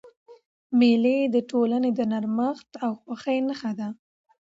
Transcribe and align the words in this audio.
مېلې 0.79 1.17
د 1.35 1.35
ټولني 1.49 1.91
د 1.95 1.99
نرمښت 2.11 2.69
او 2.85 2.91
خوښۍ 3.01 3.37
نخښه 3.47 3.71
ده. 3.79 3.87